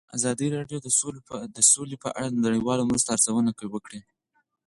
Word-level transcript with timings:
ازادي 0.17 0.47
راډیو 0.55 0.77
د 1.57 1.61
سوله 1.71 1.95
په 2.03 2.09
اړه 2.19 2.27
د 2.33 2.37
نړیوالو 2.45 2.87
مرستو 2.89 3.13
ارزونه 3.15 3.51
کړې. 3.85 3.99